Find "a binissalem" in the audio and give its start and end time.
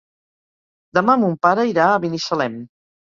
1.91-2.57